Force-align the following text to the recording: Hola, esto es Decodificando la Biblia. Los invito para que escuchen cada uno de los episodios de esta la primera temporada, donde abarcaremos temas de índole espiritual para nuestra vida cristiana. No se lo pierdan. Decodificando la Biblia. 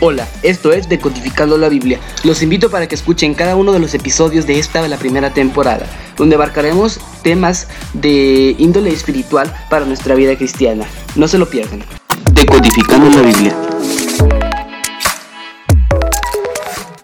Hola, 0.00 0.28
esto 0.44 0.72
es 0.72 0.88
Decodificando 0.88 1.58
la 1.58 1.68
Biblia. 1.68 1.98
Los 2.22 2.40
invito 2.40 2.70
para 2.70 2.86
que 2.86 2.94
escuchen 2.94 3.34
cada 3.34 3.56
uno 3.56 3.72
de 3.72 3.80
los 3.80 3.94
episodios 3.94 4.46
de 4.46 4.60
esta 4.60 4.86
la 4.86 4.96
primera 4.96 5.34
temporada, 5.34 5.86
donde 6.16 6.36
abarcaremos 6.36 7.00
temas 7.22 7.66
de 7.94 8.54
índole 8.58 8.90
espiritual 8.90 9.52
para 9.68 9.86
nuestra 9.86 10.14
vida 10.14 10.36
cristiana. 10.36 10.86
No 11.16 11.26
se 11.26 11.36
lo 11.36 11.50
pierdan. 11.50 11.82
Decodificando 12.32 13.10
la 13.10 13.22
Biblia. 13.26 13.67